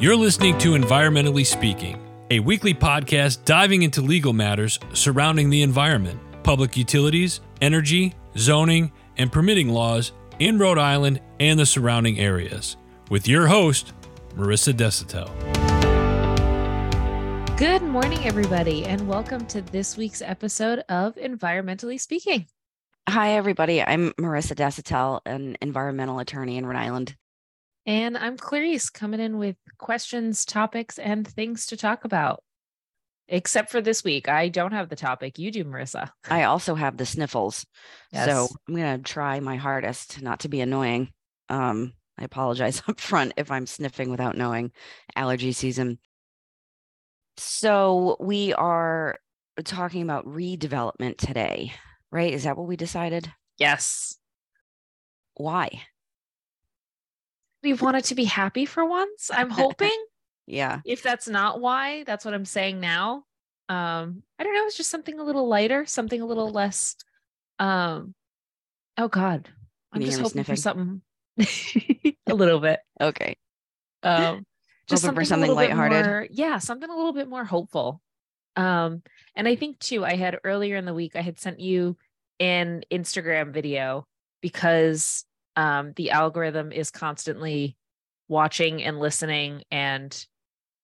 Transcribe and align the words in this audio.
You're 0.00 0.16
listening 0.16 0.56
to 0.60 0.70
Environmentally 0.70 1.44
Speaking, 1.44 2.02
a 2.30 2.40
weekly 2.40 2.72
podcast 2.72 3.44
diving 3.44 3.82
into 3.82 4.00
legal 4.00 4.32
matters 4.32 4.78
surrounding 4.94 5.50
the 5.50 5.60
environment, 5.60 6.18
public 6.42 6.74
utilities, 6.74 7.42
energy, 7.60 8.14
zoning, 8.38 8.92
and 9.18 9.30
permitting 9.30 9.68
laws 9.68 10.12
in 10.38 10.58
Rhode 10.58 10.78
Island 10.78 11.20
and 11.38 11.60
the 11.60 11.66
surrounding 11.66 12.18
areas. 12.18 12.78
With 13.10 13.28
your 13.28 13.46
host, 13.46 13.92
Marissa 14.36 14.72
Desautel. 14.72 15.28
Good 17.58 17.82
morning, 17.82 18.24
everybody, 18.24 18.86
and 18.86 19.06
welcome 19.06 19.44
to 19.48 19.60
this 19.60 19.98
week's 19.98 20.22
episode 20.22 20.78
of 20.88 21.14
Environmentally 21.16 22.00
Speaking. 22.00 22.46
Hi, 23.06 23.32
everybody. 23.32 23.82
I'm 23.82 24.12
Marissa 24.12 24.54
Desautel, 24.54 25.20
an 25.26 25.58
environmental 25.60 26.20
attorney 26.20 26.56
in 26.56 26.64
Rhode 26.64 26.78
Island. 26.78 27.16
And 27.86 28.16
I'm 28.16 28.36
Clarice 28.36 28.90
coming 28.90 29.20
in 29.20 29.38
with 29.38 29.56
questions, 29.78 30.44
topics, 30.44 30.98
and 30.98 31.26
things 31.26 31.66
to 31.66 31.76
talk 31.76 32.04
about. 32.04 32.42
Except 33.28 33.70
for 33.70 33.80
this 33.80 34.02
week, 34.02 34.28
I 34.28 34.48
don't 34.48 34.72
have 34.72 34.88
the 34.88 34.96
topic. 34.96 35.38
You 35.38 35.52
do, 35.52 35.64
Marissa. 35.64 36.10
I 36.28 36.44
also 36.44 36.74
have 36.74 36.96
the 36.96 37.06
sniffles. 37.06 37.64
Yes. 38.12 38.26
So 38.26 38.48
I'm 38.68 38.74
going 38.74 39.02
to 39.02 39.02
try 39.02 39.38
my 39.38 39.56
hardest 39.56 40.20
not 40.20 40.40
to 40.40 40.48
be 40.48 40.60
annoying. 40.60 41.12
Um, 41.48 41.92
I 42.18 42.24
apologize 42.24 42.82
up 42.88 43.00
front 43.00 43.34
if 43.36 43.50
I'm 43.50 43.66
sniffing 43.66 44.10
without 44.10 44.36
knowing 44.36 44.72
allergy 45.14 45.52
season. 45.52 45.98
So 47.36 48.16
we 48.20 48.52
are 48.52 49.18
talking 49.64 50.02
about 50.02 50.26
redevelopment 50.26 51.16
today, 51.16 51.72
right? 52.10 52.32
Is 52.32 52.44
that 52.44 52.56
what 52.56 52.66
we 52.66 52.76
decided? 52.76 53.32
Yes. 53.58 54.16
Why? 55.34 55.82
We 57.62 57.74
wanted 57.74 58.04
to 58.04 58.14
be 58.14 58.24
happy 58.24 58.64
for 58.66 58.84
once. 58.84 59.30
I'm 59.32 59.50
hoping. 59.62 60.04
Yeah. 60.46 60.80
if 60.84 61.02
that's 61.02 61.28
not 61.28 61.60
why, 61.60 62.02
that's 62.04 62.24
what 62.24 62.34
I'm 62.34 62.44
saying 62.44 62.80
now. 62.80 63.24
Um, 63.68 64.24
I 64.38 64.42
don't 64.42 64.52
know. 64.54 64.64
It's 64.66 64.76
just 64.76 64.90
something 64.90 65.20
a 65.20 65.22
little 65.22 65.46
lighter, 65.46 65.86
something 65.86 66.20
a 66.20 66.26
little 66.26 66.50
less. 66.50 66.96
Um, 67.60 68.14
oh 68.98 69.06
God, 69.06 69.48
I'm 69.92 70.00
just 70.04 70.20
hoping 70.20 70.42
for 70.42 70.56
something 70.56 71.02
a 71.38 72.34
little 72.34 72.58
bit. 72.58 72.80
Okay. 73.00 73.36
Um, 74.02 74.44
just 74.88 75.04
Hoping 75.04 75.14
for 75.20 75.24
something 75.24 75.54
lighthearted. 75.54 76.06
more- 76.06 76.26
yeah, 76.30 76.58
something 76.58 76.90
a 76.90 76.96
little 76.96 77.12
bit 77.12 77.28
more 77.28 77.44
hopeful. 77.44 78.00
Um, 78.56 79.02
and 79.36 79.46
I 79.46 79.54
think 79.54 79.78
too, 79.78 80.04
I 80.04 80.16
had 80.16 80.38
earlier 80.42 80.74
in 80.76 80.84
the 80.84 80.94
week, 80.94 81.14
I 81.14 81.20
had 81.20 81.38
sent 81.38 81.60
you 81.60 81.96
an 82.40 82.82
Instagram 82.90 83.52
video 83.52 84.06
because 84.40 85.24
um, 85.56 85.92
the 85.96 86.10
algorithm 86.10 86.72
is 86.72 86.90
constantly 86.90 87.76
watching 88.28 88.82
and 88.82 88.98
listening, 88.98 89.62
and 89.70 90.26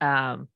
um, 0.00 0.48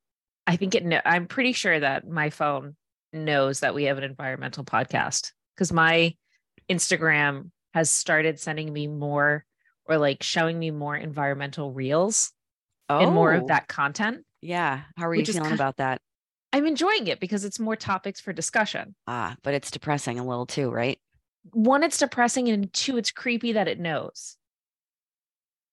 I 0.47 0.57
think 0.57 0.75
it. 0.75 0.83
Kn- 0.83 1.03
I'm 1.05 1.27
pretty 1.27 1.53
sure 1.53 1.79
that 1.79 2.09
my 2.09 2.31
phone 2.31 2.77
knows 3.13 3.61
that 3.61 3.75
we 3.75 3.85
have 3.85 3.99
an 3.99 4.05
environmental 4.05 4.65
podcast 4.65 5.33
because 5.55 5.73
my 5.73 6.15
Instagram 6.71 7.51
has 7.75 7.91
started 7.91 8.39
sending 8.41 8.73
me 8.73 8.87
more 8.87 9.45
or 9.87 9.99
like 9.99 10.23
showing 10.23 10.59
me 10.59 10.71
more 10.71 10.97
environmental 10.97 11.73
reels 11.73 12.33
Oh, 12.89 12.99
and 12.99 13.15
more 13.15 13.33
of 13.33 13.47
that 13.47 13.69
content. 13.69 14.25
Yeah. 14.43 14.81
How 14.97 15.09
are 15.09 15.15
you 15.15 15.25
feeling 15.25 15.51
ki- 15.51 15.55
about 15.55 15.77
that? 15.77 16.01
I'm 16.53 16.67
enjoying 16.67 17.07
it 17.07 17.21
because 17.21 17.45
it's 17.45 17.61
more 17.61 17.77
topics 17.77 18.21
for 18.21 18.33
discussion. 18.33 18.97
Ah, 19.07 19.37
but 19.43 19.55
it's 19.55 19.71
depressing 19.71 20.19
a 20.19 20.27
little 20.27 20.47
too, 20.47 20.71
right? 20.71 20.99
One, 21.53 21.83
it's 21.83 21.99
depressing, 21.99 22.49
and 22.49 22.73
two, 22.73 22.97
it's 22.97 23.11
creepy 23.11 23.53
that 23.53 23.69
it 23.69 23.81
knows. 23.81 24.37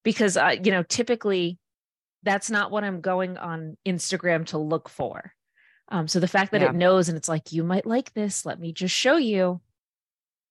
Because, 0.04 0.38
uh, 0.38 0.56
you 0.64 0.72
know, 0.72 0.84
typically 0.84 1.58
that's 2.24 2.50
not 2.50 2.72
what 2.72 2.84
I'm 2.84 3.02
going 3.02 3.38
on 3.38 3.78
Instagram 3.86 4.46
to 4.48 4.58
look 4.58 4.90
for. 4.90 5.34
Um, 5.90 6.08
so 6.08 6.20
the 6.20 6.28
fact 6.28 6.52
that 6.52 6.62
Yeah. 6.62 6.70
it 6.70 6.76
knows 6.76 7.10
and 7.10 7.18
it's 7.18 7.30
like, 7.30 7.52
you 7.52 7.64
might 7.64 7.86
like 7.86 8.14
this, 8.14 8.46
let 8.46 8.60
me 8.60 8.74
just 8.74 8.96
show 8.96 9.18
you. 9.18 9.62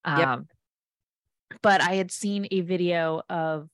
Yep. 0.06 0.28
Um, 0.28 0.48
but 1.62 1.80
I 1.80 1.94
had 1.94 2.10
seen 2.10 2.46
a 2.50 2.60
video 2.60 3.22
of 3.28 3.68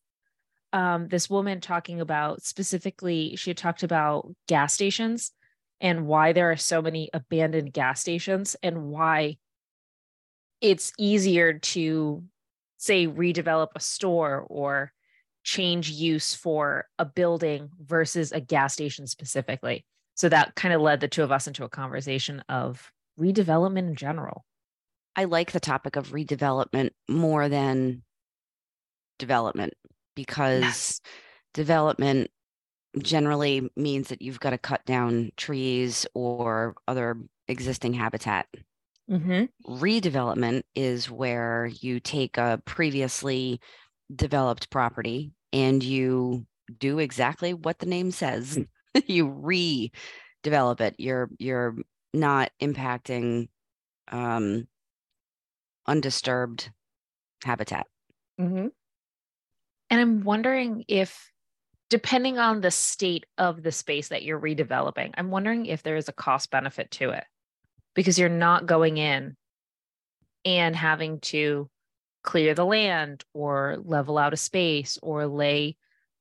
um, 0.73 1.09
this 1.09 1.29
woman 1.29 1.61
talking 1.61 2.01
about 2.01 2.43
specifically, 2.43 3.37
she 3.37 3.51
had 3.51 3.59
talked 3.59 3.83
about 3.83 4.35
gas 4.49 4.73
stations 4.73 5.33
and 5.81 6.07
why 6.07 6.33
there 6.33 6.51
are 6.51 6.57
so 6.57 6.81
many 6.81 7.11
abandoned 7.13 7.73
gas 7.73 8.01
stations 8.01 8.57
and 8.63 8.85
why 8.85 9.37
it's 10.63 10.93
easier 10.97 11.59
to 11.59 12.23
say 12.79 13.07
redevelop 13.07 13.69
a 13.75 13.81
store 13.81 14.47
or 14.49 14.93
change 15.45 15.91
use 15.91 16.35
for 16.35 16.87
a 16.99 17.05
building 17.05 17.69
versus 17.81 18.33
a 18.33 18.41
gas 18.41 18.73
station 18.73 19.07
specifically. 19.07 19.85
So 20.15 20.29
that 20.29 20.55
kind 20.55 20.73
of 20.73 20.81
led 20.81 21.01
the 21.01 21.09
two 21.09 21.25
of 21.25 21.33
us 21.33 21.47
into 21.47 21.65
a 21.65 21.69
conversation 21.69 22.43
of 22.49 22.93
redevelopment 23.19 23.89
in 23.89 23.97
general. 23.97 24.45
I 25.17 25.25
like 25.25 25.53
the 25.53 25.61
topic 25.61 25.97
of 25.97 26.11
redevelopment 26.11 26.91
more 27.09 27.49
than 27.49 28.03
development 29.19 29.75
because 30.15 31.01
development 31.55 32.31
generally 32.99 33.69
means 33.77 34.09
that 34.09 34.23
you've 34.23 34.41
got 34.41 34.51
to 34.51 34.59
cut 34.59 34.85
down 34.85 35.33
trees 35.37 36.07
or 36.15 36.75
other 36.87 37.17
existing 37.49 37.95
habitat. 37.95 38.47
Mm-hmm. 39.13 39.75
Redevelopment 39.75 40.63
is 40.75 41.11
where 41.11 41.71
you 41.81 42.01
take 42.01 42.39
a 42.39 42.63
previously 42.65 43.61
developed 44.15 44.71
property 44.71 45.33
and 45.53 45.83
you 45.83 46.47
do 46.79 46.99
exactly 46.99 47.53
what 47.53 47.79
the 47.79 47.87
name 47.87 48.11
says. 48.11 48.59
you 49.07 49.27
redevelop 49.27 50.81
it. 50.81 50.95
You're 50.99 51.29
you're 51.39 51.77
not 52.15 52.51
impacting 52.61 53.49
um, 54.11 54.67
undisturbed 55.87 56.71
habitat. 57.45 57.87
Mm-hmm. 58.41 58.69
And 59.91 60.01
I'm 60.01 60.25
wondering 60.25 60.85
if, 60.89 61.31
depending 61.91 62.39
on 62.39 62.63
the 62.63 62.71
state 62.71 63.27
of 63.37 63.63
the 63.63 63.73
space 63.73 64.09
that 64.09 64.23
you're 64.23 64.41
redeveloping, 64.41 65.13
I'm 65.19 65.31
wondering 65.31 65.67
if 65.67 65.83
there 65.83 65.97
is 65.97 66.09
a 66.09 66.15
cost 66.15 66.51
benefit 66.51 66.91
to 66.93 67.11
it 67.11 67.25
because 67.95 68.19
you're 68.19 68.29
not 68.29 68.67
going 68.67 68.97
in 68.97 69.37
and 70.45 70.75
having 70.75 71.21
to 71.21 71.69
clear 72.23 72.55
the 72.55 72.65
land 72.65 73.25
or 73.35 73.79
level 73.85 74.19
out 74.19 74.33
a 74.33 74.37
space 74.37 74.99
or 75.03 75.27
lay 75.27 75.77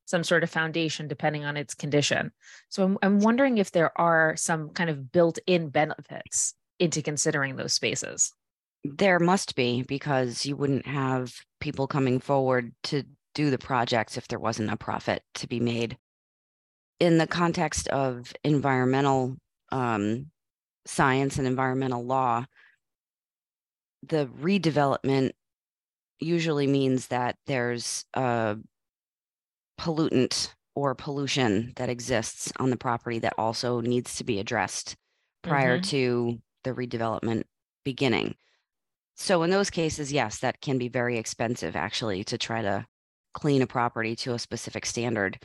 some 0.06 0.24
sort 0.24 0.44
of 0.44 0.50
foundation 0.50 1.08
depending 1.08 1.46
on 1.46 1.58
its 1.58 1.74
condition. 1.74 2.32
So 2.70 2.84
I'm, 2.84 2.98
I'm 3.02 3.20
wondering 3.20 3.58
if 3.58 3.72
there 3.72 3.98
are 4.00 4.36
some 4.36 4.70
kind 4.70 4.90
of 4.90 5.12
built 5.12 5.40
in 5.48 5.70
benefits 5.70 6.54
into 6.80 7.02
considering 7.02 7.56
those 7.56 7.74
spaces. 7.74 8.34
There 8.84 9.20
must 9.20 9.56
be 9.56 9.84
because 9.84 10.46
you 10.46 10.56
wouldn't 10.56 10.88
have 10.88 11.34
people 11.60 11.88
coming 11.88 12.20
forward 12.20 12.74
to 12.84 13.04
do 13.36 13.52
the 13.52 13.60
projects 13.60 14.18
if 14.18 14.28
there 14.28 14.40
wasn't 14.40 14.72
a 14.72 14.78
profit 14.78 15.24
to 15.36 15.48
be 15.48 15.60
made. 15.60 15.98
In 17.00 17.18
the 17.18 17.28
context 17.28 17.88
of 17.90 18.34
environmental 18.44 19.38
um, 19.72 20.28
science 20.86 21.38
and 21.38 21.48
environmental 21.48 22.04
law, 22.06 22.46
the 24.04 24.28
redevelopment 24.28 25.32
usually 26.20 26.68
means 26.68 27.08
that 27.08 27.38
there's 27.48 28.06
a 28.14 28.58
pollutant 29.80 30.54
or 30.76 30.96
pollution 30.96 31.74
that 31.76 31.90
exists 31.90 32.52
on 32.58 32.70
the 32.70 32.78
property 32.78 33.20
that 33.20 33.34
also 33.38 33.82
needs 33.82 34.16
to 34.16 34.24
be 34.24 34.40
addressed 34.40 34.96
prior 35.42 35.78
Mhm. 35.78 35.84
to 35.84 36.42
the 36.64 36.72
redevelopment 36.72 37.44
beginning. 37.84 38.36
So 39.16 39.44
in 39.44 39.50
those 39.50 39.70
cases, 39.70 40.12
yes, 40.14 40.40
that 40.40 40.62
can 40.62 40.78
be 40.78 40.88
very 40.88 41.18
expensive 41.18 41.76
actually 41.76 42.24
to 42.26 42.38
try 42.38 42.62
to 42.62 42.88
clean 43.34 43.62
a 43.62 43.68
property 43.68 44.16
to 44.18 44.34
a 44.34 44.40
specific 44.40 44.86
standard. 44.86 45.40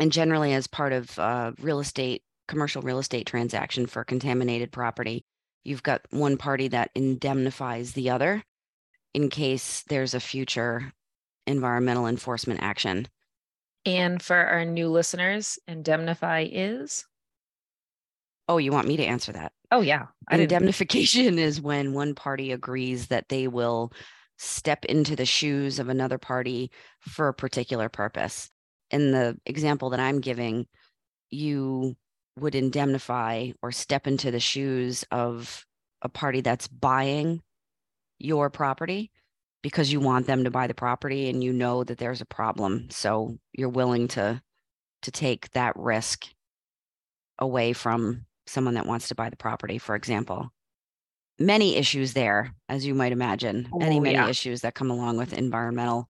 And 0.00 0.10
generally, 0.10 0.52
as 0.52 0.66
part 0.66 0.92
of 0.92 1.18
uh, 1.18 1.52
real 1.60 1.80
estate, 1.80 2.22
commercial 2.48 2.82
real 2.82 2.98
estate 2.98 3.26
transaction 3.26 3.86
for 3.86 4.04
contaminated 4.04 4.72
property, 4.72 5.24
you've 5.64 5.82
got 5.82 6.02
one 6.10 6.36
party 6.36 6.68
that 6.68 6.90
indemnifies 6.94 7.92
the 7.92 8.10
other 8.10 8.42
in 9.14 9.30
case 9.30 9.82
there's 9.88 10.14
a 10.14 10.20
future 10.20 10.92
environmental 11.46 12.06
enforcement 12.06 12.60
action. 12.62 13.06
And 13.86 14.22
for 14.22 14.36
our 14.36 14.64
new 14.64 14.88
listeners, 14.88 15.58
indemnify 15.68 16.48
is 16.50 17.04
Oh, 18.48 18.58
you 18.58 18.72
want 18.72 18.88
me 18.88 18.96
to 18.98 19.04
answer 19.04 19.32
that? 19.32 19.52
oh 19.70 19.80
yeah, 19.80 20.06
Indemnification 20.30 21.38
is 21.38 21.60
when 21.60 21.94
one 21.94 22.14
party 22.14 22.52
agrees 22.52 23.08
that 23.08 23.28
they 23.28 23.48
will 23.48 23.92
step 24.36 24.84
into 24.84 25.16
the 25.16 25.24
shoes 25.24 25.78
of 25.78 25.88
another 25.88 26.18
party 26.18 26.70
for 27.00 27.28
a 27.28 27.34
particular 27.34 27.88
purpose. 27.88 28.50
In 28.90 29.12
the 29.12 29.38
example 29.46 29.90
that 29.90 30.00
I'm 30.00 30.20
giving, 30.20 30.66
you 31.30 31.96
would 32.38 32.54
indemnify 32.54 33.52
or 33.62 33.72
step 33.72 34.06
into 34.06 34.30
the 34.30 34.40
shoes 34.40 35.04
of 35.10 35.66
a 36.02 36.08
party 36.08 36.40
that's 36.40 36.68
buying 36.68 37.42
your 38.18 38.50
property 38.50 39.10
because 39.62 39.92
you 39.92 40.00
want 40.00 40.26
them 40.26 40.44
to 40.44 40.50
buy 40.50 40.66
the 40.66 40.74
property 40.74 41.28
and 41.30 41.42
you 41.44 41.52
know 41.52 41.84
that 41.84 41.98
there's 41.98 42.20
a 42.20 42.26
problem. 42.26 42.88
So 42.90 43.38
you're 43.52 43.68
willing 43.68 44.08
to 44.08 44.42
to 45.02 45.10
take 45.12 45.50
that 45.52 45.76
risk 45.76 46.26
away 47.38 47.72
from 47.72 48.26
someone 48.46 48.74
that 48.74 48.86
wants 48.86 49.08
to 49.08 49.14
buy 49.14 49.30
the 49.30 49.36
property, 49.36 49.78
for 49.78 49.94
example. 49.94 50.50
Many 51.38 51.76
issues 51.76 52.14
there, 52.14 52.54
as 52.68 52.86
you 52.86 52.94
might 52.94 53.12
imagine, 53.12 53.74
many, 53.78 53.98
Oh, 53.98 54.00
many 54.00 54.12
yeah. 54.12 54.28
issues 54.28 54.60
that 54.62 54.74
come 54.74 54.90
along 54.90 55.16
with 55.16 55.32
environmental 55.32 56.08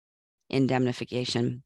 indemnification. 0.50 1.64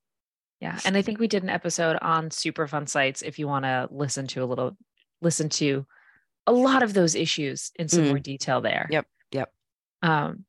Yeah. 0.59 0.79
And 0.85 0.97
I 0.97 1.01
think 1.01 1.19
we 1.19 1.27
did 1.27 1.43
an 1.43 1.49
episode 1.49 1.97
on 2.01 2.29
Superfund 2.29 2.89
sites 2.89 3.21
if 3.21 3.37
you 3.37 3.47
want 3.47 3.65
to 3.65 3.87
listen 3.91 4.25
to 4.27 4.43
a 4.43 4.45
little, 4.45 4.75
listen 5.21 5.49
to 5.49 5.85
a 6.47 6.51
lot 6.51 6.81
of 6.81 6.93
those 6.93 7.13
issues 7.13 7.71
in 7.77 7.87
some 7.87 8.05
Mm. 8.05 8.07
more 8.09 8.19
detail 8.19 8.61
there. 8.61 8.87
Yep, 8.89 9.05
yep. 9.31 9.53
Um, 10.01 10.45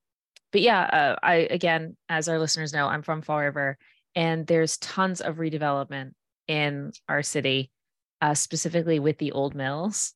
but 0.52 0.62
yeah, 0.62 0.80
uh, 0.80 1.16
I 1.22 1.34
again, 1.50 1.96
as 2.08 2.28
our 2.28 2.38
listeners 2.38 2.72
know, 2.72 2.86
I'm 2.86 3.02
from 3.02 3.20
Fall 3.20 3.40
River, 3.40 3.76
and 4.14 4.46
there's 4.46 4.78
tons 4.78 5.20
of 5.20 5.36
redevelopment 5.36 6.12
in 6.46 6.92
our 7.08 7.22
city, 7.22 7.70
uh, 8.22 8.32
specifically 8.34 8.98
with 8.98 9.18
the 9.18 9.32
old 9.32 9.54
mills, 9.54 10.14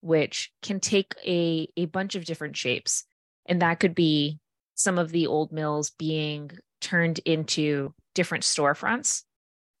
which 0.00 0.50
can 0.62 0.80
take 0.80 1.14
a 1.26 1.68
a 1.76 1.84
bunch 1.86 2.14
of 2.14 2.24
different 2.24 2.56
shapes, 2.56 3.04
and 3.44 3.60
that 3.60 3.80
could 3.80 3.94
be 3.94 4.38
some 4.76 4.98
of 4.98 5.10
the 5.10 5.26
old 5.26 5.52
mills 5.52 5.90
being 5.98 6.50
turned 6.80 7.18
into 7.26 7.92
different 8.14 8.44
storefronts. 8.44 9.24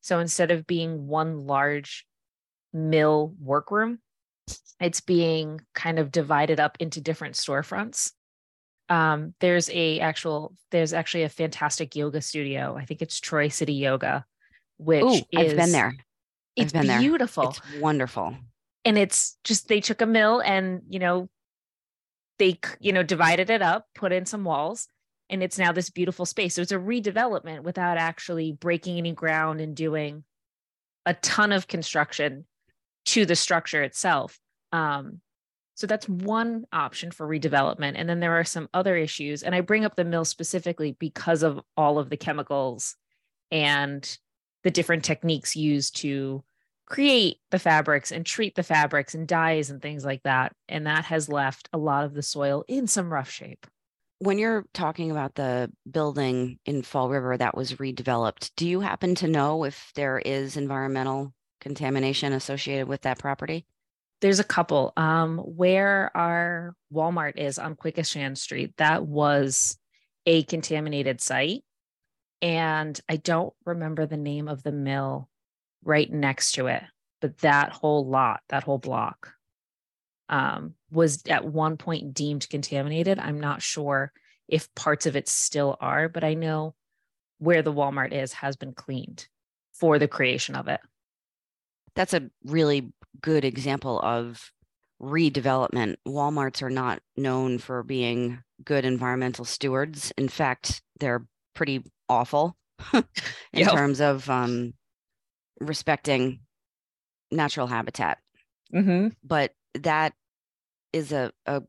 So 0.06 0.20
instead 0.20 0.52
of 0.52 0.68
being 0.68 1.08
one 1.08 1.46
large 1.46 2.06
mill 2.72 3.34
workroom, 3.40 3.98
it's 4.80 5.00
being 5.00 5.60
kind 5.74 5.98
of 5.98 6.12
divided 6.12 6.60
up 6.60 6.76
into 6.78 7.00
different 7.00 7.34
storefronts 7.34 8.12
um 8.88 9.34
there's 9.40 9.68
a 9.70 9.98
actual 9.98 10.54
there's 10.70 10.92
actually 10.92 11.24
a 11.24 11.28
fantastic 11.28 11.96
yoga 11.96 12.20
studio 12.20 12.76
i 12.78 12.84
think 12.84 13.02
it's 13.02 13.18
troy 13.18 13.48
city 13.48 13.72
yoga 13.72 14.24
which 14.76 15.02
Ooh, 15.02 15.14
is 15.32 15.52
I've 15.52 15.56
been 15.56 15.72
there. 15.72 15.96
it's 16.54 16.72
been 16.72 16.86
there. 16.86 17.00
beautiful 17.00 17.48
It's 17.48 17.60
wonderful. 17.80 18.36
and 18.84 18.96
it's 18.96 19.38
just 19.42 19.66
they 19.66 19.80
took 19.80 20.02
a 20.02 20.06
mill 20.06 20.40
and 20.40 20.82
you 20.88 21.00
know 21.00 21.28
they 22.38 22.60
you 22.78 22.92
know 22.92 23.02
divided 23.02 23.50
it 23.50 23.60
up 23.62 23.86
put 23.94 24.12
in 24.12 24.24
some 24.24 24.44
walls 24.44 24.86
and 25.28 25.42
it's 25.42 25.58
now 25.58 25.72
this 25.72 25.90
beautiful 25.90 26.26
space 26.26 26.54
so 26.54 26.62
it's 26.62 26.72
a 26.72 26.76
redevelopment 26.76 27.62
without 27.62 27.98
actually 27.98 28.52
breaking 28.52 28.98
any 28.98 29.12
ground 29.12 29.60
and 29.60 29.76
doing 29.76 30.24
a 31.04 31.14
ton 31.14 31.52
of 31.52 31.68
construction 31.68 32.44
to 33.04 33.26
the 33.26 33.36
structure 33.36 33.82
itself 33.82 34.38
um 34.72 35.20
so 35.74 35.86
that's 35.86 36.08
one 36.08 36.64
option 36.72 37.10
for 37.10 37.26
redevelopment 37.26 37.92
and 37.96 38.08
then 38.08 38.20
there 38.20 38.38
are 38.38 38.44
some 38.44 38.68
other 38.74 38.96
issues 38.96 39.42
and 39.42 39.54
i 39.54 39.60
bring 39.60 39.84
up 39.84 39.96
the 39.96 40.04
mill 40.04 40.24
specifically 40.24 40.96
because 40.98 41.42
of 41.42 41.60
all 41.76 41.98
of 41.98 42.10
the 42.10 42.16
chemicals 42.16 42.96
and 43.50 44.18
the 44.64 44.70
different 44.70 45.04
techniques 45.04 45.54
used 45.54 45.96
to 45.96 46.42
create 46.86 47.38
the 47.50 47.58
fabrics 47.58 48.12
and 48.12 48.24
treat 48.24 48.54
the 48.54 48.62
fabrics 48.62 49.14
and 49.14 49.26
dyes 49.26 49.70
and 49.70 49.82
things 49.82 50.04
like 50.04 50.22
that. 50.22 50.52
And 50.68 50.86
that 50.86 51.04
has 51.06 51.28
left 51.28 51.68
a 51.72 51.78
lot 51.78 52.04
of 52.04 52.14
the 52.14 52.22
soil 52.22 52.64
in 52.68 52.86
some 52.86 53.12
rough 53.12 53.30
shape. 53.30 53.66
When 54.18 54.38
you're 54.38 54.64
talking 54.72 55.10
about 55.10 55.34
the 55.34 55.70
building 55.90 56.58
in 56.64 56.82
Fall 56.82 57.10
River 57.10 57.36
that 57.36 57.56
was 57.56 57.74
redeveloped, 57.74 58.50
do 58.56 58.66
you 58.66 58.80
happen 58.80 59.14
to 59.16 59.28
know 59.28 59.64
if 59.64 59.92
there 59.94 60.18
is 60.18 60.56
environmental 60.56 61.34
contamination 61.60 62.32
associated 62.32 62.88
with 62.88 63.02
that 63.02 63.18
property? 63.18 63.66
There's 64.22 64.40
a 64.40 64.44
couple. 64.44 64.94
Um, 64.96 65.36
where 65.38 66.10
our 66.16 66.74
Walmart 66.90 67.36
is 67.36 67.58
on 67.58 67.76
Quequechan 67.76 68.36
Street, 68.38 68.72
that 68.78 69.04
was 69.04 69.76
a 70.24 70.44
contaminated 70.44 71.20
site. 71.20 71.62
And 72.40 72.98
I 73.10 73.16
don't 73.16 73.52
remember 73.66 74.06
the 74.06 74.16
name 74.16 74.48
of 74.48 74.62
the 74.62 74.72
mill 74.72 75.28
right 75.84 76.10
next 76.10 76.52
to 76.52 76.68
it, 76.68 76.82
but 77.20 77.38
that 77.38 77.72
whole 77.72 78.08
lot, 78.08 78.40
that 78.48 78.64
whole 78.64 78.78
block 78.78 79.35
um, 80.28 80.74
was 80.90 81.22
at 81.28 81.44
one 81.44 81.76
point 81.76 82.14
deemed 82.14 82.48
contaminated. 82.48 83.18
I'm 83.18 83.40
not 83.40 83.62
sure 83.62 84.12
if 84.48 84.72
parts 84.74 85.06
of 85.06 85.16
it 85.16 85.28
still 85.28 85.76
are, 85.80 86.08
but 86.08 86.24
I 86.24 86.34
know 86.34 86.74
where 87.38 87.62
the 87.62 87.72
Walmart 87.72 88.12
is 88.12 88.32
has 88.34 88.56
been 88.56 88.72
cleaned 88.72 89.28
for 89.72 89.98
the 89.98 90.08
creation 90.08 90.54
of 90.54 90.68
it. 90.68 90.80
That's 91.94 92.14
a 92.14 92.30
really 92.44 92.92
good 93.20 93.44
example 93.44 94.00
of 94.00 94.52
redevelopment. 95.00 95.96
Walmarts 96.06 96.62
are 96.62 96.70
not 96.70 97.00
known 97.16 97.58
for 97.58 97.82
being 97.82 98.42
good 98.64 98.84
environmental 98.84 99.44
stewards. 99.44 100.12
In 100.16 100.28
fact, 100.28 100.82
they're 101.00 101.26
pretty 101.54 101.84
awful 102.08 102.56
in 102.94 103.04
Yep. 103.52 103.72
terms 103.72 104.00
of 104.00 104.28
um, 104.30 104.72
respecting 105.60 106.40
natural 107.30 107.66
habitat. 107.66 108.18
Mm-hmm. 108.74 109.08
but 109.22 109.52
that 109.82 110.14
is 110.92 111.12
a, 111.12 111.32
a 111.46 111.62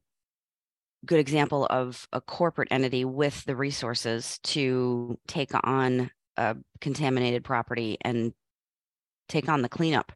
good 1.06 1.20
example 1.20 1.68
of 1.70 2.08
a 2.12 2.22
corporate 2.22 2.70
entity 2.72 3.06
with 3.06 3.44
the 3.46 3.56
resources 3.56 4.40
to 4.44 5.18
take 5.28 5.52
on 5.64 6.12
a 6.38 6.56
contaminated 6.82 7.44
property 7.44 7.98
and 8.02 8.34
take 9.28 9.50
on 9.50 9.62
the 9.62 9.70
cleanup. 9.70 10.12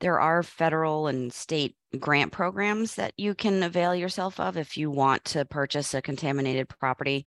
There 0.00 0.20
are 0.20 0.42
federal 0.42 1.06
and 1.06 1.32
state 1.32 1.76
grant 1.98 2.32
programs 2.32 2.96
that 2.96 3.12
you 3.16 3.34
can 3.34 3.62
avail 3.62 3.94
yourself 3.94 4.40
of 4.40 4.56
if 4.56 4.76
you 4.76 4.90
want 4.90 5.24
to 5.26 5.44
purchase 5.44 5.94
a 5.94 6.02
contaminated 6.02 6.68
property. 6.68 7.26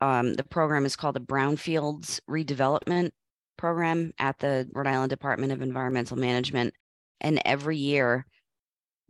Um, 0.00 0.34
the 0.34 0.44
program 0.44 0.86
is 0.86 0.96
called 0.96 1.16
the 1.16 1.20
Brownfields 1.20 2.20
Redevelopment 2.28 3.10
Program 3.58 4.12
at 4.18 4.38
the 4.38 4.68
Rhode 4.72 4.86
Island 4.86 5.10
Department 5.10 5.52
of 5.52 5.60
Environmental 5.60 6.16
Management. 6.16 6.74
And 7.20 7.42
every 7.44 7.76
year, 7.76 8.24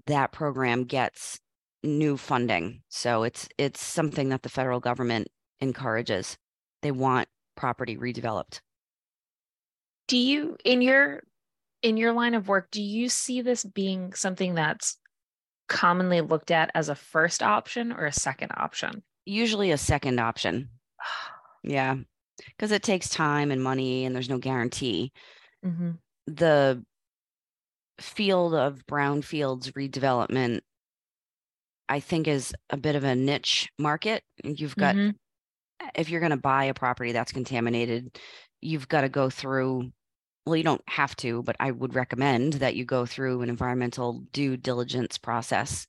that 0.07 0.33
program 0.33 0.85
gets 0.85 1.39
new 1.83 2.17
funding. 2.17 2.83
So 2.89 3.23
it's 3.23 3.49
it's 3.59 3.83
something 3.83 4.29
that 4.31 4.43
the 4.43 4.49
federal 4.49 4.81
government 4.81 5.29
encourages. 5.61 6.37
They 6.83 6.91
want 6.93 7.29
property 7.57 7.97
redeveloped. 7.97 8.61
do 10.09 10.17
you 10.17 10.57
in 10.65 10.81
your 10.83 11.23
in 11.83 11.97
your 11.97 12.13
line 12.13 12.35
of 12.35 12.49
work 12.49 12.71
do 12.71 12.83
you 12.83 13.09
see 13.09 13.43
this 13.43 13.65
being 13.65 14.13
something 14.15 14.55
that's 14.55 14.97
commonly 15.69 16.21
looked 16.21 16.51
at 16.51 16.71
as 16.75 16.89
a 16.89 16.95
first 16.95 17.43
option 17.43 17.93
or 17.93 18.07
a 18.07 18.13
second 18.13 18.51
option 18.57 19.03
Usually 19.27 19.71
a 19.71 19.79
second 19.79 20.19
option. 20.21 20.69
Yeah. 21.63 21.97
Because 22.39 22.73
it 22.73 22.83
takes 22.83 23.11
time 23.11 23.51
and 23.51 23.63
money 23.63 24.07
and 24.07 24.15
there's 24.15 24.31
no 24.31 24.39
guarantee. 24.39 25.13
Mhm. 25.63 25.99
The 26.27 26.83
field 28.01 28.55
of 28.55 28.87
brownfields 28.87 29.73
redevelopment, 29.73 30.61
I 31.89 32.01
think, 32.01 32.29
is 32.29 32.55
a 32.71 32.77
bit 32.77 32.97
of 32.97 33.05
a 33.05 33.15
niche 33.15 33.69
market. 33.79 34.23
You've 34.45 34.77
got 34.77 34.97
Mhm. 34.97 35.15
if 35.95 36.11
you're 36.11 36.21
going 36.21 36.31
to 36.31 36.37
buy 36.37 36.65
a 36.65 36.75
property 36.75 37.13
that's 37.13 37.33
contaminated, 37.33 38.19
you've 38.61 38.89
got 38.89 39.03
to 39.03 39.09
go 39.09 39.31
through, 39.31 39.93
well, 40.47 40.57
you 40.57 40.63
don't 40.65 40.83
have 40.89 41.17
to, 41.17 41.43
but 41.43 41.57
I 41.61 41.71
would 41.71 41.95
recommend 41.95 42.55
that 42.55 42.77
you 42.77 42.85
go 42.85 43.07
through 43.07 43.43
an 43.43 43.49
environmental 43.49 44.21
due 44.33 44.57
diligence 44.57 45.19
process. 45.19 45.87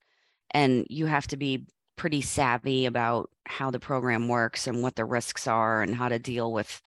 And 0.51 0.86
you 0.89 1.06
have 1.08 1.27
to 1.27 1.38
be 1.38 1.68
pretty 1.98 2.22
savvy 2.22 2.86
about 2.86 3.30
how 3.46 3.72
the 3.72 3.80
program 3.80 4.27
works 4.27 4.68
and 4.68 4.82
what 4.82 4.96
the 4.96 5.06
risks 5.06 5.48
are 5.48 5.82
and 5.82 5.96
how 5.96 6.10
to 6.10 6.20
deal 6.20 6.51
with 6.51 6.82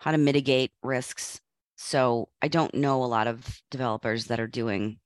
how 0.00 0.12
to 0.12 0.18
mitigate 0.18 0.72
risks. 0.82 1.40
So 1.80 2.28
I 2.42 2.48
don't 2.48 2.74
know 2.74 3.02
a 3.02 3.06
lot 3.06 3.28
of 3.28 3.62
developers 3.70 4.26
that 4.26 4.40
are 4.40 4.48
doing 4.48 4.98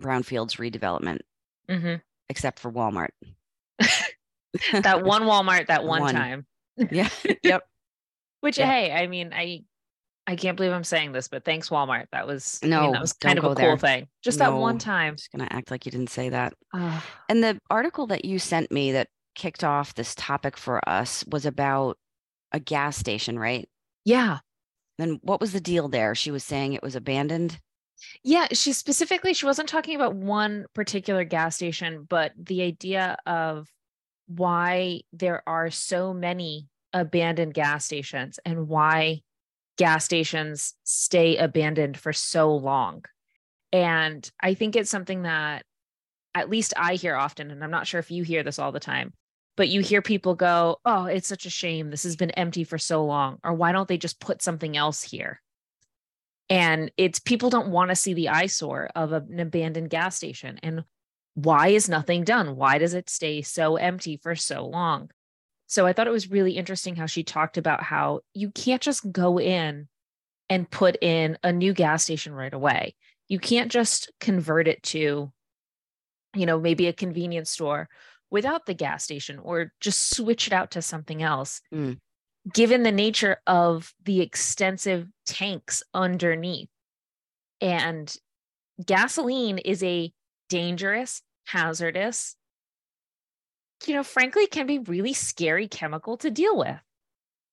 brownfields 0.00 0.56
redevelopment, 0.58 1.20
Mhm. 1.68 2.02
except 2.28 2.58
for 2.58 2.70
Walmart. 2.72 3.10
that 4.72 5.02
one 5.04 5.22
walmart 5.22 5.66
that 5.68 5.84
one, 5.84 6.00
One. 6.00 6.14
time 6.14 6.46
yeah. 6.90 7.08
yep. 7.44 7.62
which 8.40 8.58
Yeah. 8.58 8.66
hey 8.70 8.92
i 8.92 9.06
mean 9.06 9.32
i 9.32 9.62
i 10.26 10.34
can't 10.36 10.56
believe 10.56 10.72
i'm 10.72 10.82
saying 10.84 11.12
this 11.12 11.28
but 11.28 11.44
thanks 11.44 11.68
walmart 11.68 12.06
that 12.12 12.26
was 12.26 12.58
I 12.62 12.66
mean, 12.66 12.70
No, 12.70 12.92
that 12.92 13.00
was 13.00 13.12
kind 13.12 13.38
of 13.38 13.44
a 13.44 13.48
cool 13.48 13.54
there. 13.54 13.76
thing 13.78 14.08
just 14.24 14.38
that 14.38 14.52
one 14.54 14.78
time 14.78 15.10
I'm 15.10 15.16
just 15.16 15.30
going 15.30 15.46
to 15.46 15.52
act 15.54 15.70
like 15.70 15.84
you 15.86 15.92
didn't 15.92 16.10
say 16.10 16.30
that. 16.30 16.54
And 16.72 17.44
the 17.44 17.60
article 17.70 18.06
that 18.08 18.24
you 18.24 18.38
sent 18.38 18.72
me 18.72 18.92
that 18.92 19.08
kicked 19.34 19.62
off 19.62 19.94
this 19.94 20.14
topic 20.16 20.56
for 20.56 20.86
us 20.88 21.24
was 21.28 21.46
about 21.46 21.98
a 22.52 22.58
gas 22.58 22.96
station, 22.96 23.38
right? 23.38 23.68
yeah 24.04 24.38
Then 24.98 25.20
what 25.22 25.40
was 25.40 25.52
the 25.52 25.60
deal 25.60 25.88
there? 25.88 26.14
She 26.14 26.30
was 26.30 26.44
saying 26.44 26.72
it 26.72 26.82
was 26.82 26.96
abandoned. 26.96 27.58
Yeah, 28.22 28.48
she 28.52 28.72
specifically 28.72 29.34
she 29.34 29.46
wasn't 29.46 29.68
talking 29.68 29.96
about 29.96 30.14
one 30.14 30.66
particular 30.74 31.24
gas 31.24 31.56
station, 31.56 32.06
but 32.08 32.32
the 32.36 32.62
idea 32.62 33.16
of 33.26 33.68
why 34.26 35.00
there 35.12 35.42
are 35.48 35.70
so 35.70 36.12
many 36.12 36.68
abandoned 36.92 37.54
gas 37.54 37.84
stations 37.84 38.38
and 38.44 38.68
why 38.68 39.22
gas 39.76 40.04
stations 40.04 40.74
stay 40.84 41.36
abandoned 41.36 41.96
for 41.96 42.12
so 42.12 42.54
long. 42.54 43.04
And 43.72 44.28
I 44.40 44.54
think 44.54 44.76
it's 44.76 44.90
something 44.90 45.22
that 45.22 45.64
at 46.34 46.50
least 46.50 46.74
I 46.76 46.94
hear 46.94 47.16
often, 47.16 47.50
and 47.50 47.62
I'm 47.64 47.70
not 47.70 47.86
sure 47.86 48.00
if 48.00 48.10
you 48.10 48.22
hear 48.22 48.42
this 48.42 48.58
all 48.58 48.72
the 48.72 48.80
time, 48.80 49.12
but 49.58 49.68
you 49.68 49.80
hear 49.80 50.00
people 50.00 50.36
go, 50.36 50.78
Oh, 50.84 51.06
it's 51.06 51.26
such 51.26 51.44
a 51.44 51.50
shame. 51.50 51.90
This 51.90 52.04
has 52.04 52.14
been 52.14 52.30
empty 52.30 52.62
for 52.62 52.78
so 52.78 53.04
long. 53.04 53.38
Or 53.42 53.52
why 53.52 53.72
don't 53.72 53.88
they 53.88 53.98
just 53.98 54.20
put 54.20 54.40
something 54.40 54.76
else 54.76 55.02
here? 55.02 55.42
And 56.48 56.92
it's 56.96 57.18
people 57.18 57.50
don't 57.50 57.72
want 57.72 57.90
to 57.90 57.96
see 57.96 58.14
the 58.14 58.28
eyesore 58.28 58.88
of 58.94 59.12
an 59.12 59.40
abandoned 59.40 59.90
gas 59.90 60.16
station. 60.16 60.60
And 60.62 60.84
why 61.34 61.68
is 61.68 61.88
nothing 61.88 62.22
done? 62.22 62.54
Why 62.54 62.78
does 62.78 62.94
it 62.94 63.10
stay 63.10 63.42
so 63.42 63.74
empty 63.74 64.16
for 64.16 64.36
so 64.36 64.64
long? 64.64 65.10
So 65.66 65.86
I 65.86 65.92
thought 65.92 66.06
it 66.06 66.10
was 66.10 66.30
really 66.30 66.52
interesting 66.52 66.94
how 66.94 67.06
she 67.06 67.24
talked 67.24 67.58
about 67.58 67.82
how 67.82 68.20
you 68.34 68.52
can't 68.52 68.80
just 68.80 69.10
go 69.10 69.40
in 69.40 69.88
and 70.48 70.70
put 70.70 70.96
in 71.02 71.36
a 71.42 71.52
new 71.52 71.72
gas 71.74 72.04
station 72.04 72.32
right 72.32 72.54
away. 72.54 72.94
You 73.26 73.40
can't 73.40 73.72
just 73.72 74.12
convert 74.20 74.68
it 74.68 74.84
to, 74.84 75.32
you 76.36 76.46
know, 76.46 76.60
maybe 76.60 76.86
a 76.86 76.92
convenience 76.92 77.50
store 77.50 77.88
without 78.30 78.66
the 78.66 78.74
gas 78.74 79.04
station 79.04 79.38
or 79.38 79.72
just 79.80 80.16
switch 80.16 80.46
it 80.46 80.52
out 80.52 80.70
to 80.72 80.82
something 80.82 81.22
else. 81.22 81.60
Mm. 81.72 81.98
Given 82.52 82.82
the 82.82 82.92
nature 82.92 83.38
of 83.46 83.92
the 84.04 84.20
extensive 84.20 85.08
tanks 85.26 85.82
underneath. 85.92 86.68
And 87.60 88.14
gasoline 88.84 89.58
is 89.58 89.82
a 89.82 90.12
dangerous, 90.48 91.22
hazardous, 91.46 92.36
you 93.86 93.94
know, 93.94 94.02
frankly, 94.02 94.46
can 94.46 94.66
be 94.66 94.78
really 94.78 95.12
scary 95.12 95.68
chemical 95.68 96.16
to 96.18 96.30
deal 96.30 96.56
with. 96.56 96.80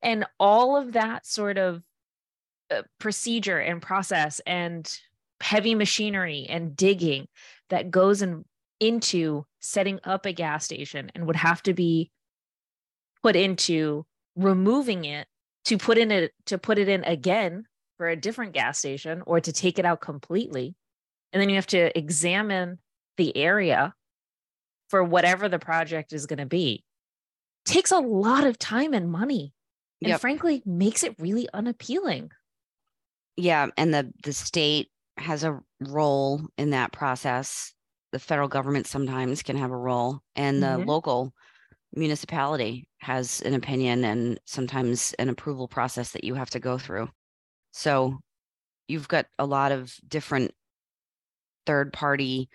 And 0.01 0.25
all 0.39 0.77
of 0.77 0.93
that 0.93 1.25
sort 1.25 1.57
of 1.57 1.81
uh, 2.71 2.81
procedure 2.99 3.59
and 3.59 3.81
process 3.81 4.41
and 4.45 4.91
heavy 5.41 5.75
machinery 5.75 6.45
and 6.49 6.75
digging 6.75 7.27
that 7.69 7.91
goes 7.91 8.21
in, 8.21 8.45
into 8.79 9.45
setting 9.61 9.99
up 10.03 10.25
a 10.25 10.33
gas 10.33 10.65
station 10.65 11.11
and 11.15 11.27
would 11.27 11.35
have 11.35 11.63
to 11.63 11.73
be 11.73 12.11
put 13.23 13.35
into 13.35 14.05
removing 14.35 15.05
it 15.05 15.27
to 15.65 15.77
put 15.77 15.97
in 15.97 16.11
it 16.11 16.33
to 16.45 16.57
put 16.57 16.77
it 16.77 16.87
in 16.87 17.03
again 17.05 17.65
for 17.97 18.07
a 18.09 18.15
different 18.15 18.53
gas 18.53 18.77
station 18.77 19.23
or 19.25 19.39
to 19.39 19.51
take 19.51 19.79
it 19.79 19.85
out 19.85 20.01
completely 20.01 20.75
and 21.33 21.41
then 21.41 21.49
you 21.49 21.55
have 21.55 21.67
to 21.67 21.97
examine 21.97 22.79
the 23.17 23.35
area 23.37 23.93
for 24.89 25.03
whatever 25.03 25.49
the 25.49 25.59
project 25.59 26.13
is 26.13 26.25
going 26.25 26.39
to 26.39 26.45
be 26.45 26.83
takes 27.65 27.91
a 27.91 27.99
lot 27.99 28.45
of 28.45 28.59
time 28.59 28.93
and 28.93 29.11
money 29.11 29.53
and 30.03 30.11
Yep. 30.11 30.21
frankly 30.21 30.63
makes 30.65 31.03
it 31.03 31.15
really 31.19 31.47
unappealing 31.53 32.31
Yeah, 33.37 33.67
and 33.77 33.93
the 33.93 34.13
the 34.23 34.33
state 34.33 34.89
has 35.17 35.43
a 35.43 35.61
role 35.81 36.41
in 36.57 36.71
that 36.71 36.91
process. 36.91 37.73
The 38.15 38.19
federal 38.19 38.47
government 38.47 38.87
sometimes 38.87 39.43
can 39.43 39.57
have 39.57 39.71
a 39.71 39.75
role, 39.77 40.21
and 40.37 40.63
the 40.63 40.77
Mhm. 40.77 40.87
local 40.87 41.33
municipality 41.93 42.87
has 42.99 43.41
an 43.41 43.53
opinion 43.53 44.05
and 44.05 44.39
sometimes 44.45 45.13
an 45.19 45.27
approval 45.27 45.67
process 45.67 46.13
that 46.13 46.23
you 46.23 46.35
have 46.35 46.49
to 46.51 46.59
go 46.61 46.77
through. 46.77 47.09
So 47.73 48.21
you've 48.87 49.09
got 49.09 49.27
a 49.37 49.45
lot 49.45 49.73
of 49.73 49.99
different 50.07 50.55
third 51.65 51.91
party 51.91 52.49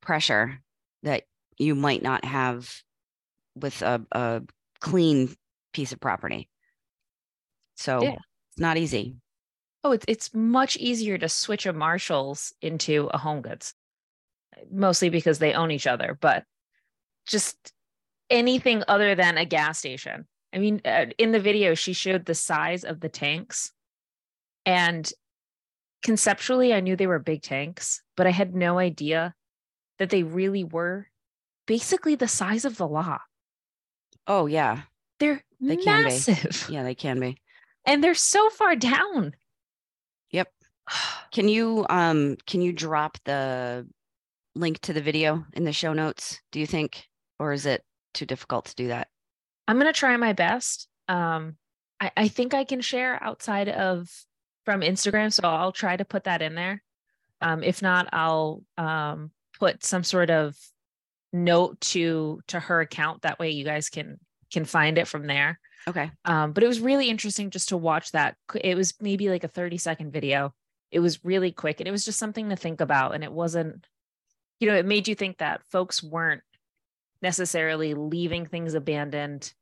pressure 0.00 0.60
that 1.02 1.24
you 1.58 1.74
might 1.74 2.02
not 2.02 2.24
have 2.24 2.84
with 3.56 3.82
a, 3.82 4.06
a 4.12 4.42
clean 4.80 5.34
piece 5.72 5.92
of 5.92 5.98
property. 5.98 6.48
So 7.76 8.02
Yeah. 8.02 8.16
it's 8.50 8.60
not 8.60 8.76
easy. 8.76 9.16
oh 9.84 9.92
it's 9.92 10.04
it's 10.08 10.34
much 10.34 10.76
easier 10.76 11.18
to 11.18 11.28
switch 11.28 11.66
a 11.66 11.72
marshalls 11.72 12.52
into 12.62 13.08
a 13.12 13.18
home 13.18 13.42
goods 13.42 13.74
mostly 14.70 15.08
because 15.08 15.38
they 15.38 15.52
own 15.54 15.70
each 15.70 15.86
other 15.86 16.16
but 16.20 16.44
just 17.26 17.72
anything 18.30 18.82
other 18.88 19.14
than 19.14 19.36
a 19.38 19.44
gas 19.44 19.78
station 19.78 20.26
i 20.54 20.58
mean 20.58 20.80
uh, 20.84 21.06
in 21.18 21.32
the 21.32 21.40
video 21.40 21.74
she 21.74 21.92
showed 21.92 22.24
the 22.24 22.34
size 22.34 22.84
of 22.84 23.00
the 23.00 23.08
tanks 23.08 23.72
and 24.66 25.12
conceptually 26.02 26.72
i 26.74 26.80
knew 26.80 26.96
they 26.96 27.06
were 27.06 27.18
big 27.18 27.42
tanks 27.42 28.02
but 28.16 28.26
i 28.26 28.30
had 28.30 28.54
no 28.54 28.78
idea 28.78 29.34
that 29.98 30.10
they 30.10 30.22
really 30.22 30.64
were 30.64 31.06
basically 31.66 32.14
the 32.14 32.28
size 32.28 32.64
of 32.64 32.76
the 32.76 32.86
lot 32.88 33.20
Oh 34.28 34.46
yeah. 34.46 34.82
they're 35.18 35.42
They 35.60 35.76
can 35.76 36.04
be. 36.04 36.10
massive 36.10 36.66
Yeah, 36.70 36.82
they 36.84 36.94
can 36.94 37.18
be. 37.18 37.36
and 37.86 38.02
they're 38.02 38.14
so 38.14 38.48
far 38.50 38.76
down 38.76 39.34
Yep. 40.30 40.48
Can 41.32 41.48
you 41.48 41.84
um 41.88 42.36
can 42.46 42.60
you 42.62 42.72
drop 42.72 43.18
the 43.24 43.86
link 44.54 44.78
to 44.80 44.92
the 44.92 45.00
video 45.00 45.44
in 45.54 45.64
the 45.64 45.72
show 45.72 45.92
notes, 45.92 46.40
do 46.50 46.60
you 46.60 46.66
think? 46.66 47.06
Or 47.38 47.52
is 47.52 47.66
it 47.66 47.82
too 48.14 48.26
difficult 48.26 48.66
to 48.66 48.74
do 48.74 48.88
that? 48.88 49.08
I'm 49.66 49.78
gonna 49.78 49.92
try 49.92 50.16
my 50.16 50.32
best. 50.32 50.88
Um, 51.08 51.56
I, 52.00 52.10
I 52.16 52.28
think 52.28 52.54
I 52.54 52.64
can 52.64 52.80
share 52.80 53.22
outside 53.22 53.68
of 53.68 54.10
from 54.64 54.80
Instagram, 54.80 55.32
so 55.32 55.48
I'll 55.48 55.72
try 55.72 55.96
to 55.96 56.04
put 56.04 56.24
that 56.24 56.42
in 56.42 56.54
there. 56.54 56.82
Um, 57.40 57.62
if 57.62 57.82
not, 57.82 58.08
I'll 58.12 58.62
um, 58.78 59.30
put 59.58 59.84
some 59.84 60.04
sort 60.04 60.30
of 60.30 60.56
note 61.32 61.80
to 61.80 62.40
to 62.48 62.60
her 62.60 62.80
account. 62.80 63.22
That 63.22 63.38
way, 63.38 63.50
you 63.50 63.64
guys 63.64 63.88
can 63.88 64.18
can 64.52 64.64
find 64.64 64.98
it 64.98 65.08
from 65.08 65.26
there. 65.26 65.58
Okay. 65.88 66.10
Um, 66.24 66.52
but 66.52 66.62
it 66.62 66.68
was 66.68 66.80
really 66.80 67.08
interesting 67.08 67.50
just 67.50 67.70
to 67.70 67.76
watch 67.76 68.12
that. 68.12 68.36
It 68.54 68.76
was 68.76 68.94
maybe 69.00 69.28
like 69.28 69.44
a 69.44 69.48
30 69.48 69.78
second 69.78 70.12
video. 70.12 70.54
It 70.90 71.00
was 71.00 71.24
really 71.24 71.52
quick 71.52 71.80
and 71.80 71.88
it 71.88 71.92
was 71.92 72.04
just 72.04 72.18
something 72.18 72.50
to 72.50 72.56
think 72.56 72.80
about. 72.80 73.14
And 73.14 73.24
it 73.24 73.32
wasn't, 73.32 73.86
you 74.62 74.68
know, 74.68 74.76
it 74.76 74.86
made 74.86 75.08
you 75.08 75.16
think 75.16 75.38
that 75.38 75.64
folks 75.72 76.04
weren't 76.04 76.44
necessarily 77.20 77.94
leaving 77.94 78.46
things 78.46 78.74
abandoned 78.74 79.52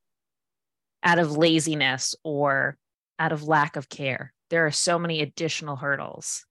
out 1.02 1.18
of 1.18 1.38
laziness 1.38 2.14
or 2.22 2.76
out 3.18 3.32
of 3.32 3.48
lack 3.48 3.76
of 3.76 3.88
care. 3.88 4.34
There 4.50 4.66
are 4.66 4.70
so 4.70 4.98
many 4.98 5.22
additional 5.22 5.76
hurdles 5.76 6.44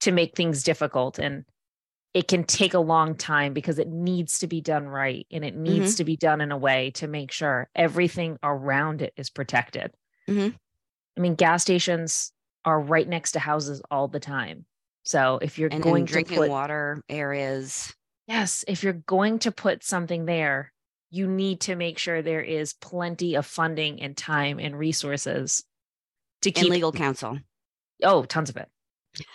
to 0.00 0.10
make 0.10 0.34
things 0.34 0.62
difficult. 0.62 1.18
And 1.18 1.44
it 2.14 2.28
can 2.28 2.44
take 2.44 2.72
a 2.72 2.78
long 2.78 3.14
time 3.14 3.52
because 3.52 3.78
it 3.78 3.88
needs 3.88 4.38
to 4.38 4.46
be 4.46 4.62
done 4.62 4.88
right 4.88 5.26
and 5.30 5.44
it 5.44 5.54
needs 5.54 5.96
to 5.96 6.04
be 6.04 6.16
done 6.16 6.40
in 6.40 6.52
a 6.52 6.56
way 6.56 6.92
to 6.92 7.06
make 7.06 7.30
sure 7.30 7.68
everything 7.74 8.38
around 8.42 9.02
it 9.02 9.12
is 9.18 9.28
protected. 9.28 9.92
Mhm. 10.26 10.54
I 11.14 11.20
mean, 11.20 11.34
gas 11.34 11.60
stations 11.60 12.32
are 12.64 12.80
right 12.80 13.06
next 13.06 13.32
to 13.32 13.38
houses 13.38 13.82
all 13.90 14.08
the 14.08 14.18
time. 14.18 14.64
So 15.06 15.38
if 15.40 15.58
you're 15.58 15.70
And, 15.72 15.82
going 15.82 16.04
drinking 16.04 16.34
to 16.36 16.40
put 16.42 16.50
water 16.50 17.02
areas. 17.08 17.94
yes, 18.26 18.64
if 18.68 18.82
you're 18.82 18.92
going 18.92 19.38
to 19.40 19.52
put 19.52 19.84
something 19.84 20.24
there, 20.26 20.72
you 21.10 21.28
need 21.28 21.60
to 21.62 21.76
make 21.76 21.98
sure 21.98 22.20
there 22.22 22.42
is 22.42 22.72
plenty 22.74 23.36
of 23.36 23.46
funding 23.46 24.02
and 24.02 24.16
time 24.16 24.58
and 24.58 24.76
resources 24.78 25.64
to 26.42 26.50
And 26.50 26.56
keep 26.56 26.70
legal 26.70 26.92
counsel. 26.92 27.38
oh 28.02 28.24
tons 28.24 28.50
of 28.50 28.56
it. 28.56 28.68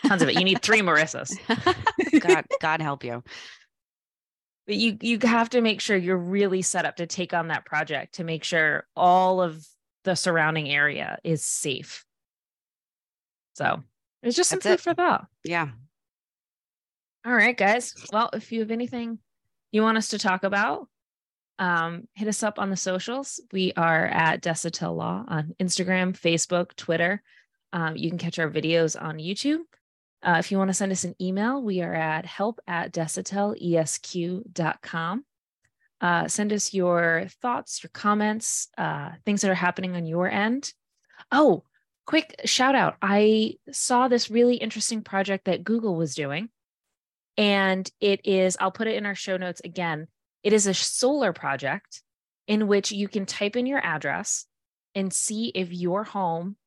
Tons 0.05 0.21
of 0.21 0.29
it. 0.29 0.35
You 0.35 0.43
need 0.43 0.61
three 0.61 0.81
Marissas. 0.81 1.31
God, 2.19 2.45
God 2.61 2.81
help 2.81 3.03
you. 3.05 3.23
but 4.67 4.75
you 4.75 4.97
you 5.01 5.17
have 5.23 5.49
to 5.51 5.61
make 5.61 5.79
sure 5.81 5.95
you're 5.97 6.17
really 6.17 6.61
set 6.61 6.85
up 6.85 6.97
to 6.97 7.07
take 7.07 7.33
on 7.33 7.47
that 7.47 7.65
project 7.65 8.15
to 8.15 8.23
make 8.25 8.43
sure 8.43 8.85
all 8.95 9.41
of 9.41 9.65
the 10.03 10.15
surrounding 10.15 10.69
area 10.69 11.17
is 11.23 11.43
safe 11.45 12.05
so 13.53 13.83
it's 14.23 14.35
just 14.35 14.49
some 14.49 14.57
That's 14.59 14.67
food 14.67 14.73
it. 14.73 14.81
for 14.81 14.93
thought 14.93 15.27
Yeah. 15.43 15.69
all 17.25 17.33
right 17.33 17.57
guys 17.57 17.93
well 18.11 18.29
if 18.33 18.51
you 18.51 18.59
have 18.61 18.71
anything 18.71 19.19
you 19.71 19.81
want 19.83 19.97
us 19.97 20.09
to 20.09 20.19
talk 20.19 20.43
about 20.43 20.87
um, 21.59 22.07
hit 22.15 22.27
us 22.27 22.41
up 22.43 22.57
on 22.59 22.69
the 22.71 22.77
socials 22.77 23.39
we 23.51 23.71
are 23.77 24.05
at 24.07 24.41
Desautel 24.41 24.95
law 24.95 25.23
on 25.27 25.53
instagram 25.61 26.17
facebook 26.17 26.75
twitter 26.75 27.21
um, 27.73 27.95
you 27.95 28.09
can 28.09 28.17
catch 28.17 28.39
our 28.39 28.49
videos 28.49 28.99
on 29.01 29.17
youtube 29.17 29.59
uh, 30.23 30.35
if 30.37 30.51
you 30.51 30.57
want 30.59 30.69
to 30.69 30.73
send 30.73 30.91
us 30.91 31.03
an 31.03 31.15
email, 31.19 31.63
we 31.63 31.81
are 31.81 31.95
at 31.95 32.27
help 32.27 32.59
at 32.67 32.93
desautelesq.com. 32.93 35.25
Uh, 35.99 36.27
send 36.27 36.53
us 36.53 36.75
your 36.75 37.25
thoughts, 37.41 37.81
your 37.81 37.89
comments, 37.91 38.67
uh, 38.77 39.09
things 39.25 39.41
that 39.41 39.49
are 39.49 39.55
happening 39.55 39.95
on 39.95 40.05
your 40.05 40.29
end. 40.29 40.71
Oh, 41.31 41.63
quick 42.11 42.41
shout 42.43 42.75
out. 42.75 42.97
I 43.01 43.55
saw 43.71 44.09
this 44.09 44.29
really 44.29 44.57
interesting 44.57 45.01
project 45.01 45.45
that 45.45 45.63
Google 45.63 45.95
was 45.95 46.13
doing. 46.13 46.49
And 47.37 47.89
it 48.01 48.19
is, 48.25 48.57
I'll 48.59 48.69
put 48.69 48.89
it 48.89 48.97
in 48.97 49.05
our 49.05 49.15
show 49.15 49.37
notes 49.37 49.61
again. 49.63 50.07
It 50.43 50.51
is 50.51 50.67
a 50.67 50.73
solar 50.73 51.31
project 51.31 52.03
in 52.47 52.67
which 52.67 52.91
you 52.91 53.07
can 53.07 53.25
type 53.25 53.55
in 53.55 53.65
your 53.65 53.79
address 53.79 54.45
and 54.93 55.13
see 55.13 55.53
if 55.55 55.71
your 55.71 56.03
home 56.03 56.57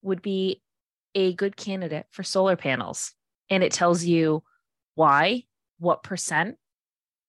would 0.00 0.22
be 0.22 0.62
a 1.14 1.34
good 1.34 1.54
candidate 1.54 2.06
for 2.08 2.22
solar 2.22 2.56
panels. 2.56 3.12
And 3.50 3.62
it 3.62 3.72
tells 3.72 4.04
you 4.04 4.42
why, 4.94 5.44
what 5.78 6.02
percent, 6.02 6.56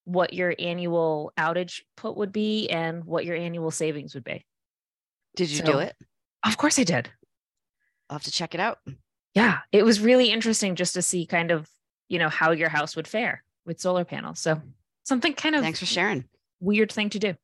what 0.06 0.34
your 0.34 0.56
annual 0.58 1.34
outage 1.38 1.82
put 1.98 2.16
would 2.16 2.32
be, 2.32 2.70
and 2.70 3.04
what 3.04 3.25
your 3.25 3.36
annual 3.36 3.70
savings 3.70 4.13
would 4.13 4.24
be. 4.24 4.46
Did 5.36 5.50
you 5.50 5.58
So- 5.58 5.66
do 5.66 5.80
it? 5.80 5.98
Of 6.46 6.56
course, 6.56 6.80
I 6.80 6.86
did. 6.86 7.12
I'll 8.10 8.16
have 8.16 8.24
to 8.24 8.32
check 8.32 8.54
it 8.54 8.60
out. 8.60 8.80
Yeah, 9.36 9.60
it 9.72 9.84
was 9.84 10.00
really 10.00 10.32
interesting 10.32 10.75
just 10.75 10.96
to 10.96 11.01
see 11.01 11.25
kind 11.25 11.51
of, 11.51 11.70
you 12.08 12.18
know, 12.20 12.30
how 12.30 12.51
your 12.51 12.70
house 12.70 12.96
would 12.96 13.08
fare 13.08 13.44
with 13.66 13.80
solar 13.80 14.04
panels. 14.04 14.39
So 14.39 14.62
something 15.04 15.34
kind 15.34 15.56
of 15.56 15.62
thanks 15.62 15.80
for 15.80 15.86
sharing. 15.86 16.25
Weird 16.60 16.92
thing 16.92 17.10
to 17.12 17.20
do. 17.20 17.36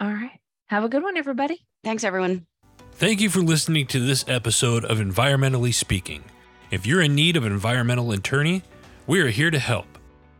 All 0.00 0.10
right. 0.10 0.40
Have 0.68 0.84
a 0.84 0.88
good 0.88 1.02
one, 1.02 1.16
everybody. 1.16 1.64
Thanks, 1.84 2.02
everyone. 2.02 2.46
Thank 2.92 3.20
you 3.20 3.28
for 3.28 3.40
listening 3.40 3.86
to 3.88 4.04
this 4.04 4.24
episode 4.26 4.84
of 4.84 4.98
Environmentally 4.98 5.74
Speaking. 5.74 6.24
If 6.70 6.86
you're 6.86 7.02
in 7.02 7.14
need 7.14 7.36
of 7.36 7.44
an 7.44 7.52
environmental 7.52 8.10
attorney, 8.12 8.62
we 9.06 9.20
are 9.20 9.28
here 9.28 9.50
to 9.50 9.58
help. 9.58 9.86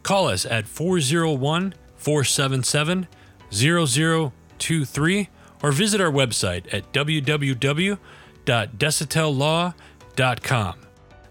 Call 0.02 0.28
us 0.28 0.46
at 0.46 0.66
401 0.66 1.74
477 1.96 3.06
0023 3.50 5.28
or 5.62 5.72
visit 5.72 6.00
our 6.00 6.10
website 6.10 6.72
at 6.72 6.90
www 6.92 7.98
www.desautellaw.com. 8.46 10.74